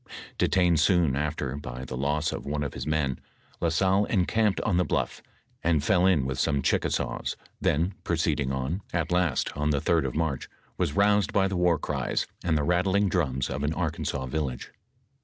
[0.39, 3.19] Detained soon after by the loss of one of his men.
[3.59, 5.21] La Salle encamped on the bluff,
[5.63, 10.15] and fell in with some Ohickasaws, then proceeding on, at last, on the Sd of
[10.15, 14.71] March, was roused by the war cries, and the rattling drums of an Arkansas village.